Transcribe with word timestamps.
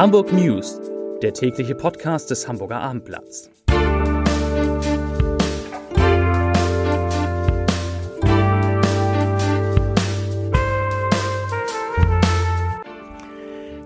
Hamburg 0.00 0.32
News, 0.32 0.80
der 1.20 1.34
tägliche 1.34 1.74
Podcast 1.74 2.30
des 2.30 2.48
Hamburger 2.48 2.80
Abendblatts. 2.80 3.50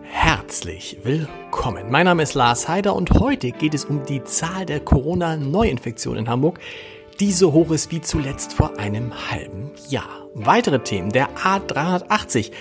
Herzlich 0.05 0.99
willkommen. 1.03 1.91
Mein 1.91 2.05
Name 2.05 2.23
ist 2.23 2.35
Lars 2.35 2.69
Heider 2.69 2.95
und 2.95 3.11
heute 3.19 3.51
geht 3.51 3.75
es 3.75 3.85
um 3.85 4.07
die 4.07 4.23
Zahl 4.23 4.67
der 4.67 4.79
Corona-Neuinfektionen 4.79 6.27
in 6.27 6.31
Hamburg, 6.31 6.61
die 7.19 7.33
so 7.33 7.53
hoch 7.53 7.73
ist 7.73 7.91
wie 7.91 8.01
zuletzt 8.01 8.53
vor 8.53 8.79
einem 8.79 9.13
halben 9.33 9.73
Jahr. 9.89 10.29
Weitere 10.35 10.79
Themen. 10.79 11.11
Der 11.11 11.31
A380 11.31 12.53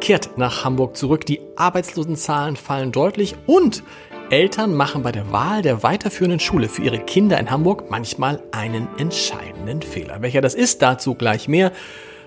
kehrt 0.00 0.38
nach 0.38 0.64
Hamburg 0.64 0.96
zurück. 0.96 1.26
Die 1.26 1.40
Arbeitslosenzahlen 1.56 2.56
fallen 2.56 2.92
deutlich 2.92 3.34
und 3.46 3.82
Eltern 4.30 4.74
machen 4.74 5.02
bei 5.02 5.12
der 5.12 5.32
Wahl 5.32 5.62
der 5.62 5.82
weiterführenden 5.82 6.40
Schule 6.40 6.68
für 6.68 6.82
ihre 6.82 6.98
Kinder 6.98 7.40
in 7.40 7.50
Hamburg 7.50 7.90
manchmal 7.90 8.42
einen 8.52 8.86
entscheidenden 8.98 9.80
Fehler. 9.80 10.20
Welcher 10.20 10.42
das 10.42 10.54
ist, 10.54 10.82
dazu 10.82 11.14
gleich 11.14 11.48
mehr. 11.48 11.72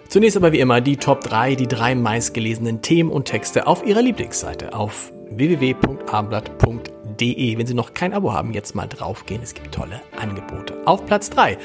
Zunächst 0.09 0.35
aber 0.35 0.51
wie 0.51 0.59
immer 0.59 0.81
die 0.81 0.97
Top 0.97 1.21
3, 1.21 1.53
die 1.55 1.67
drei 1.67 1.93
meistgelesenen 1.95 2.81
Themen 2.81 3.11
und 3.11 3.25
Texte 3.25 3.67
auf 3.67 3.85
Ihrer 3.85 4.01
Lieblingsseite 4.01 4.73
auf 4.73 5.13
www.abendblatt.de. 5.29 7.57
Wenn 7.57 7.67
Sie 7.67 7.75
noch 7.75 7.93
kein 7.93 8.13
Abo 8.13 8.33
haben, 8.33 8.51
jetzt 8.51 8.75
mal 8.75 8.87
draufgehen. 8.87 9.41
Es 9.43 9.53
gibt 9.53 9.73
tolle 9.73 10.01
Angebote. 10.19 10.75
Auf 10.85 11.05
Platz 11.05 11.29
3. 11.29 11.57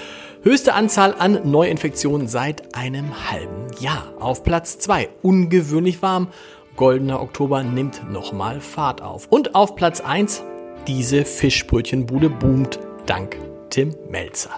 Höchste 0.43 0.75
Anzahl 0.75 1.15
an 1.19 1.51
Neuinfektionen 1.51 2.29
seit 2.29 2.77
einem 2.77 3.31
halben 3.31 3.56
Jahr. 3.81 4.13
Auf 4.21 4.43
Platz 4.43 4.79
2. 4.79 5.09
Ungewöhnlich 5.23 6.03
warm. 6.03 6.29
Goldener 6.77 7.21
Oktober 7.23 7.63
nimmt 7.63 8.11
nochmal 8.11 8.61
Fahrt 8.61 9.03
auf. 9.03 9.29
Und 9.29 9.55
auf 9.55 9.75
Platz 9.77 10.01
1. 10.01 10.43
Diese 10.87 11.25
Fischbrötchenbude 11.25 12.31
boomt 12.31 12.79
dank 13.07 13.39
Tim 13.71 13.95
Melzer. 14.09 14.51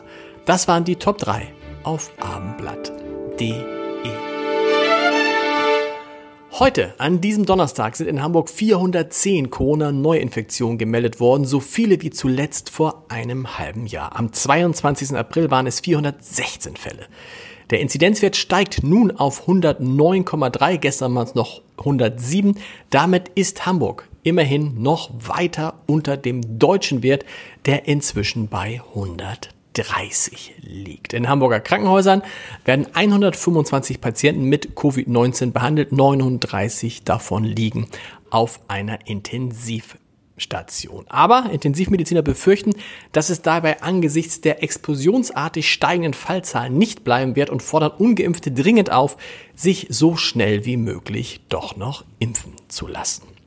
Das 0.45 0.69
waren 0.69 0.85
die 0.85 0.97
Top 0.97 1.19
3 1.19 1.49
auf 1.85 2.11
abendblatt.de. 2.21 3.78
Heute, 6.59 6.93
an 6.99 7.21
diesem 7.21 7.47
Donnerstag, 7.47 7.95
sind 7.95 8.09
in 8.09 8.21
Hamburg 8.21 8.51
410 8.51 9.49
Corona-Neuinfektionen 9.49 10.77
gemeldet 10.77 11.21
worden, 11.21 11.45
so 11.45 11.61
viele 11.61 12.03
wie 12.03 12.11
zuletzt 12.11 12.71
vor 12.71 13.05
einem 13.09 13.59
halben 13.59 13.87
Jahr. 13.87 14.17
Am 14.17 14.33
22. 14.33 15.17
April 15.17 15.53
waren 15.53 15.69
es 15.69 15.79
416 15.79 16.75
Fälle. 16.75 17.07
Der 17.71 17.79
Inzidenzwert 17.79 18.35
steigt 18.35 18.83
nun 18.83 19.13
auf 19.13 19.47
109,3, 19.47 20.79
gestern 20.79 21.15
waren 21.15 21.29
es 21.29 21.37
noch 21.37 21.63
107. 21.77 22.59
Damit 22.91 23.29
ist 23.37 23.65
Hamburg 23.65 24.09
immerhin 24.25 24.83
noch 24.83 25.11
weiter 25.17 25.75
unter 25.87 26.17
dem 26.17 26.59
deutschen 26.59 27.05
Wert, 27.05 27.25
der 27.67 27.87
inzwischen 27.87 28.49
bei 28.49 28.83
100 28.97 29.51
30 29.79 30.55
liegt. 30.61 31.13
In 31.13 31.29
Hamburger 31.29 31.61
Krankenhäusern 31.61 32.23
werden 32.65 32.89
125 32.93 34.01
Patienten 34.01 34.45
mit 34.45 34.75
Covid-19 34.75 35.53
behandelt, 35.53 35.93
39 35.93 37.05
davon 37.05 37.45
liegen 37.45 37.87
auf 38.31 38.61
einer 38.69 39.07
Intensivstation. 39.07 41.05
Aber 41.09 41.51
Intensivmediziner 41.53 42.23
befürchten, 42.23 42.75
dass 43.13 43.31
es 43.31 43.43
dabei 43.43 43.83
angesichts 43.83 44.41
der 44.41 44.63
explosionsartig 44.63 45.71
steigenden 45.71 46.15
Fallzahlen 46.15 46.77
nicht 46.77 47.05
bleiben 47.05 47.37
wird 47.37 47.51
und 47.51 47.63
fordern 47.63 47.93
ungeimpfte 47.99 48.51
dringend 48.51 48.91
auf, 48.91 49.17
sich 49.55 49.87
so 49.91 50.17
schnell 50.17 50.65
wie 50.65 50.77
möglich 50.77 51.41
doch 51.49 51.77
noch 51.77 52.05
impfen 52.19 52.55
zu 52.69 52.89
lassen. 52.89 53.38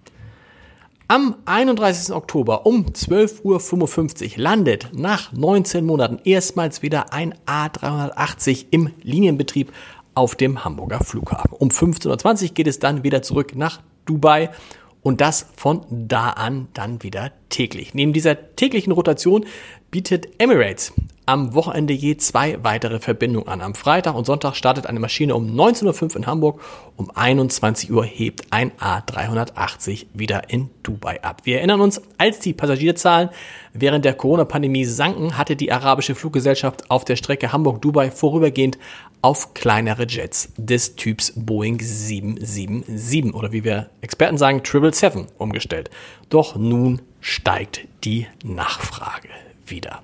Am 1.13 1.35
31. 1.43 2.15
Oktober 2.15 2.65
um 2.65 2.85
12.55 2.85 3.43
Uhr 3.43 4.41
landet 4.41 4.91
nach 4.93 5.33
19 5.33 5.85
Monaten 5.85 6.19
erstmals 6.23 6.83
wieder 6.83 7.11
ein 7.11 7.35
A380 7.45 8.67
im 8.71 8.91
Linienbetrieb 9.01 9.73
auf 10.15 10.35
dem 10.35 10.63
Hamburger 10.63 11.01
Flughafen. 11.03 11.51
Um 11.51 11.67
15.20 11.67 12.43
Uhr 12.43 12.53
geht 12.53 12.67
es 12.67 12.79
dann 12.79 13.03
wieder 13.03 13.21
zurück 13.23 13.57
nach 13.57 13.81
Dubai 14.05 14.51
und 15.01 15.19
das 15.19 15.47
von 15.57 15.81
da 15.89 16.29
an 16.29 16.69
dann 16.73 17.03
wieder 17.03 17.33
täglich. 17.49 17.93
Neben 17.93 18.13
dieser 18.13 18.55
täglichen 18.55 18.93
Rotation 18.93 19.45
bietet 19.89 20.29
Emirates 20.39 20.93
am 21.31 21.53
Wochenende 21.53 21.93
je 21.93 22.17
zwei 22.17 22.61
weitere 22.61 22.99
Verbindungen 22.99 23.47
an. 23.47 23.61
Am 23.61 23.73
Freitag 23.73 24.15
und 24.15 24.25
Sonntag 24.25 24.53
startet 24.53 24.85
eine 24.85 24.99
Maschine 24.99 25.33
um 25.33 25.47
19.05 25.47 26.03
Uhr 26.03 26.15
in 26.17 26.27
Hamburg, 26.27 26.61
um 26.97 27.09
21 27.09 27.89
Uhr 27.89 28.03
hebt 28.03 28.43
ein 28.49 28.71
A380 28.73 30.07
wieder 30.13 30.49
in 30.49 30.69
Dubai 30.83 31.23
ab. 31.23 31.43
Wir 31.45 31.59
erinnern 31.59 31.79
uns, 31.79 32.01
als 32.17 32.39
die 32.39 32.51
Passagierzahlen 32.51 33.29
während 33.71 34.03
der 34.03 34.13
Corona-Pandemie 34.13 34.83
sanken, 34.83 35.37
hatte 35.37 35.55
die 35.55 35.71
arabische 35.71 36.15
Fluggesellschaft 36.15 36.91
auf 36.91 37.05
der 37.05 37.15
Strecke 37.15 37.53
Hamburg-Dubai 37.53 38.11
vorübergehend 38.11 38.77
auf 39.21 39.53
kleinere 39.53 40.05
Jets 40.05 40.49
des 40.57 40.97
Typs 40.97 41.31
Boeing 41.37 41.79
777 41.79 43.33
oder 43.33 43.53
wie 43.53 43.63
wir 43.63 43.89
Experten 44.01 44.37
sagen, 44.37 44.57
777 44.57 45.33
umgestellt. 45.37 45.89
Doch 46.27 46.57
nun 46.57 47.01
steigt 47.21 47.87
die 48.03 48.27
Nachfrage 48.43 49.29
wieder. 49.65 50.01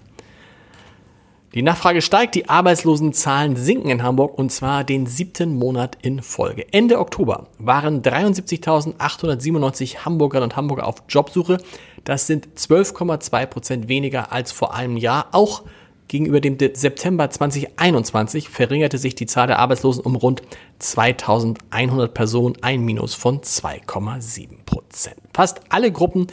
Die 1.58 1.64
Nachfrage 1.64 2.04
steigt, 2.04 2.36
die 2.36 2.50
Arbeitslosenzahlen 2.50 3.56
sinken 3.56 3.90
in 3.90 4.04
Hamburg 4.04 4.38
und 4.38 4.52
zwar 4.52 4.84
den 4.84 5.08
siebten 5.08 5.58
Monat 5.58 5.98
in 6.04 6.22
Folge. 6.22 6.72
Ende 6.72 7.00
Oktober 7.00 7.48
waren 7.58 8.04
73.897 8.04 10.06
Hamburgerinnen 10.06 10.52
und 10.52 10.56
Hamburger 10.56 10.86
auf 10.86 10.98
Jobsuche. 11.10 11.58
Das 12.04 12.28
sind 12.28 12.48
12,2 12.56 13.48
Prozent 13.48 13.88
weniger 13.88 14.32
als 14.32 14.52
vor 14.52 14.76
einem 14.76 14.98
Jahr. 14.98 15.30
Auch 15.32 15.64
gegenüber 16.08 16.42
dem 16.42 16.60
September 16.60 17.28
2021 17.28 18.50
verringerte 18.50 19.00
sich 19.00 19.16
die 19.16 19.26
Zahl 19.26 19.48
der 19.48 19.58
Arbeitslosen 19.58 20.04
um 20.04 20.16
rund 20.16 20.44
2100 20.78 22.14
Personen, 22.14 22.56
ein 22.62 22.86
Minus 22.86 23.16
von 23.16 23.42
2,7 23.42 24.64
Prozent. 24.64 25.18
Fast 25.34 25.62
alle 25.70 25.92
Gruppen 25.92 26.28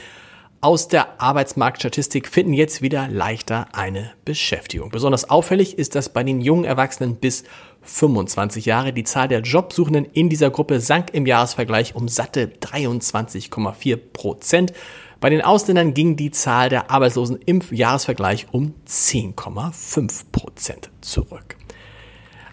aus 0.64 0.88
der 0.88 1.20
Arbeitsmarktstatistik 1.20 2.26
finden 2.26 2.54
jetzt 2.54 2.80
wieder 2.80 3.06
leichter 3.06 3.66
eine 3.74 4.12
Beschäftigung. 4.24 4.88
Besonders 4.88 5.28
auffällig 5.28 5.76
ist 5.76 5.94
das 5.94 6.08
bei 6.08 6.24
den 6.24 6.40
jungen 6.40 6.64
Erwachsenen 6.64 7.16
bis 7.16 7.44
25 7.82 8.64
Jahre. 8.64 8.94
Die 8.94 9.04
Zahl 9.04 9.28
der 9.28 9.42
Jobsuchenden 9.42 10.06
in 10.06 10.30
dieser 10.30 10.48
Gruppe 10.48 10.80
sank 10.80 11.12
im 11.12 11.26
Jahresvergleich 11.26 11.94
um 11.94 12.08
satte 12.08 12.46
23,4 12.46 13.96
Prozent. 14.14 14.72
Bei 15.20 15.28
den 15.28 15.42
Ausländern 15.42 15.92
ging 15.92 16.16
die 16.16 16.30
Zahl 16.30 16.70
der 16.70 16.90
Arbeitslosen 16.90 17.40
im 17.44 17.60
Jahresvergleich 17.70 18.46
um 18.50 18.72
10,5 18.88 20.24
Prozent 20.32 20.88
zurück. 21.02 21.56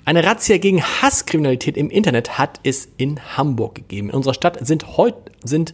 Eine 0.03 0.25
Razzia 0.25 0.57
gegen 0.57 0.83
Hasskriminalität 0.83 1.77
im 1.77 1.89
Internet 1.89 2.37
hat 2.37 2.59
es 2.63 2.89
in 2.97 3.37
Hamburg 3.37 3.75
gegeben. 3.75 4.09
In 4.09 4.15
unserer 4.15 4.33
Stadt 4.33 4.67
sind 4.67 4.97
heute 4.97 5.31
sind 5.45 5.73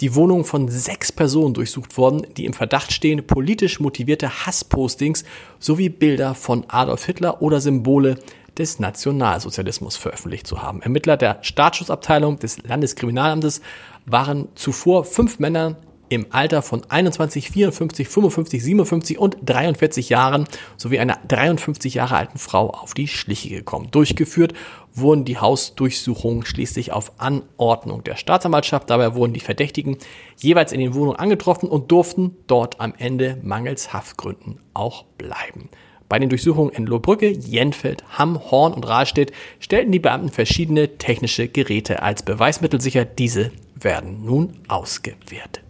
die 0.00 0.14
Wohnung 0.14 0.44
von 0.44 0.68
sechs 0.68 1.10
Personen 1.10 1.54
durchsucht 1.54 1.96
worden, 1.96 2.26
die 2.36 2.44
im 2.44 2.52
Verdacht 2.52 2.92
stehen, 2.92 3.26
politisch 3.26 3.80
motivierte 3.80 4.46
Hasspostings 4.46 5.24
sowie 5.58 5.88
Bilder 5.88 6.34
von 6.34 6.64
Adolf 6.68 7.04
Hitler 7.06 7.42
oder 7.42 7.60
Symbole 7.60 8.18
des 8.56 8.78
Nationalsozialismus 8.78 9.96
veröffentlicht 9.96 10.46
zu 10.46 10.62
haben. 10.62 10.82
Ermittler 10.82 11.16
der 11.16 11.38
Staatsschutzabteilung 11.42 12.38
des 12.38 12.62
Landeskriminalamtes 12.62 13.60
waren 14.06 14.48
zuvor 14.54 15.04
fünf 15.04 15.38
Männer 15.38 15.76
im 16.08 16.26
Alter 16.30 16.62
von 16.62 16.82
21, 16.88 17.50
54, 17.50 18.08
55, 18.08 18.62
57 18.62 19.18
und 19.18 19.36
43 19.44 20.08
Jahren 20.08 20.46
sowie 20.76 20.98
einer 20.98 21.18
53 21.28 21.94
Jahre 21.94 22.16
alten 22.16 22.38
Frau 22.38 22.70
auf 22.70 22.94
die 22.94 23.08
Schliche 23.08 23.50
gekommen. 23.50 23.88
Durchgeführt 23.90 24.54
wurden 24.94 25.24
die 25.24 25.38
Hausdurchsuchungen 25.38 26.44
schließlich 26.44 26.92
auf 26.92 27.12
Anordnung 27.18 28.04
der 28.04 28.16
Staatsanwaltschaft. 28.16 28.90
Dabei 28.90 29.14
wurden 29.14 29.32
die 29.32 29.40
Verdächtigen 29.40 29.98
jeweils 30.36 30.72
in 30.72 30.80
den 30.80 30.94
Wohnungen 30.94 31.18
angetroffen 31.18 31.68
und 31.68 31.90
durften 31.90 32.36
dort 32.46 32.80
am 32.80 32.94
Ende 32.98 33.38
mangels 33.42 33.92
Haftgründen 33.92 34.60
auch 34.74 35.04
bleiben. 35.16 35.68
Bei 36.08 36.18
den 36.18 36.30
Durchsuchungen 36.30 36.72
in 36.72 36.86
Lohbrücke, 36.86 37.28
Jenfeld, 37.28 38.02
Hamm, 38.18 38.50
Horn 38.50 38.72
und 38.72 38.88
Rahlstedt 38.88 39.32
stellten 39.60 39.92
die 39.92 39.98
Beamten 39.98 40.30
verschiedene 40.30 40.96
technische 40.96 41.48
Geräte 41.48 42.02
als 42.02 42.22
Beweismittel 42.22 42.80
sicher. 42.80 43.04
Diese 43.04 43.52
werden 43.74 44.24
nun 44.24 44.54
ausgewertet. 44.68 45.67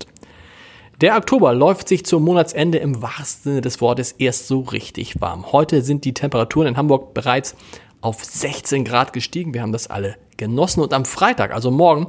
Der 1.00 1.16
Oktober 1.16 1.54
läuft 1.54 1.86
sich 1.86 2.04
zum 2.04 2.24
Monatsende 2.24 2.78
im 2.78 3.00
wahrsten 3.00 3.52
Sinne 3.52 3.60
des 3.60 3.80
Wortes 3.80 4.10
erst 4.18 4.48
so 4.48 4.62
richtig 4.62 5.20
warm. 5.20 5.52
Heute 5.52 5.82
sind 5.82 6.04
die 6.04 6.12
Temperaturen 6.12 6.66
in 6.66 6.76
Hamburg 6.76 7.14
bereits 7.14 7.54
auf 8.00 8.24
16 8.24 8.84
Grad 8.84 9.12
gestiegen. 9.12 9.54
Wir 9.54 9.62
haben 9.62 9.70
das 9.70 9.86
alle 9.86 10.16
genossen 10.38 10.80
und 10.80 10.92
am 10.92 11.04
Freitag, 11.04 11.54
also 11.54 11.70
morgen, 11.70 12.08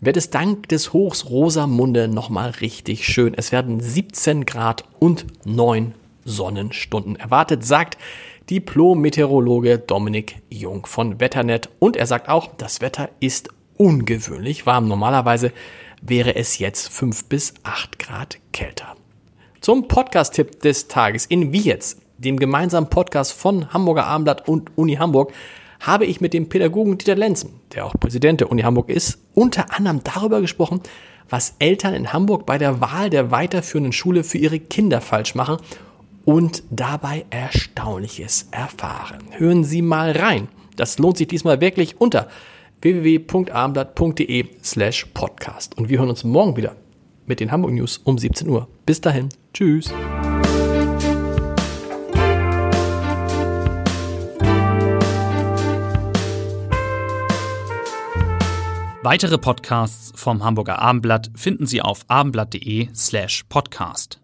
wird 0.00 0.16
es 0.16 0.30
dank 0.30 0.68
des 0.68 0.92
Hochs 0.92 1.28
Rosamunde 1.28 2.06
nochmal 2.06 2.50
richtig 2.50 3.08
schön. 3.08 3.34
Es 3.34 3.50
werden 3.50 3.80
17 3.80 4.46
Grad 4.46 4.84
und 5.00 5.26
9 5.44 5.94
Sonnenstunden 6.24 7.16
erwartet, 7.16 7.64
sagt 7.64 7.98
Diplom-Meteorologe 8.50 9.80
Dominik 9.80 10.36
Jung 10.48 10.86
von 10.86 11.18
Wetternet. 11.18 11.70
Und 11.80 11.96
er 11.96 12.06
sagt 12.06 12.28
auch, 12.28 12.46
das 12.56 12.80
Wetter 12.82 13.10
ist 13.18 13.48
ungewöhnlich 13.78 14.64
warm. 14.64 14.86
Normalerweise 14.86 15.52
wäre 16.02 16.36
es 16.36 16.58
jetzt 16.58 16.88
5 16.88 17.24
bis 17.26 17.54
8 17.62 17.98
Grad 17.98 18.38
kälter. 18.52 18.96
Zum 19.60 19.88
Podcast-Tipp 19.88 20.60
des 20.60 20.88
Tages 20.88 21.26
in 21.26 21.52
Wie 21.52 21.60
jetzt, 21.60 22.00
dem 22.18 22.38
gemeinsamen 22.38 22.90
Podcast 22.90 23.32
von 23.32 23.72
Hamburger 23.72 24.06
Abendblatt 24.06 24.48
und 24.48 24.76
Uni 24.76 24.94
Hamburg, 24.96 25.32
habe 25.80 26.06
ich 26.06 26.20
mit 26.20 26.34
dem 26.34 26.48
Pädagogen 26.48 26.98
Dieter 26.98 27.16
Lenzen, 27.16 27.60
der 27.74 27.86
auch 27.86 27.94
Präsident 27.98 28.40
der 28.40 28.50
Uni 28.50 28.62
Hamburg 28.62 28.88
ist, 28.88 29.18
unter 29.34 29.74
anderem 29.76 30.02
darüber 30.02 30.40
gesprochen, 30.40 30.80
was 31.28 31.54
Eltern 31.58 31.94
in 31.94 32.12
Hamburg 32.12 32.46
bei 32.46 32.58
der 32.58 32.80
Wahl 32.80 33.10
der 33.10 33.30
weiterführenden 33.30 33.92
Schule 33.92 34.24
für 34.24 34.38
ihre 34.38 34.58
Kinder 34.58 35.00
falsch 35.00 35.34
machen 35.34 35.58
und 36.24 36.62
dabei 36.70 37.26
Erstaunliches 37.30 38.48
erfahren. 38.50 39.24
Hören 39.30 39.64
Sie 39.64 39.82
mal 39.82 40.12
rein. 40.12 40.48
Das 40.76 40.98
lohnt 40.98 41.18
sich 41.18 41.28
diesmal 41.28 41.60
wirklich 41.60 42.00
unter 42.00 42.28
www.abendblatt.de 42.82 44.46
slash 44.62 45.06
podcast. 45.14 45.76
Und 45.76 45.88
wir 45.88 45.98
hören 45.98 46.10
uns 46.10 46.24
morgen 46.24 46.56
wieder 46.56 46.76
mit 47.26 47.40
den 47.40 47.52
Hamburg 47.52 47.72
News 47.72 47.98
um 47.98 48.18
17 48.18 48.48
Uhr. 48.48 48.68
Bis 48.86 49.00
dahin. 49.00 49.28
Tschüss. 49.52 49.92
Weitere 59.02 59.38
Podcasts 59.38 60.12
vom 60.16 60.44
Hamburger 60.44 60.80
Abendblatt 60.80 61.30
finden 61.34 61.66
Sie 61.66 61.80
auf 61.80 62.04
abendblatt.de 62.08 62.88
slash 62.94 63.44
podcast. 63.48 64.20